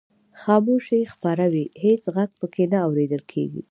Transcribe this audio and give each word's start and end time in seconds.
خاموشي 0.41 1.01
خپره 1.13 1.45
وي 1.53 1.65
هېڅ 1.83 2.03
غږ 2.15 2.31
پکې 2.39 2.65
نه 2.71 2.79
اورېدل 2.85 3.23
کیږي. 3.31 3.59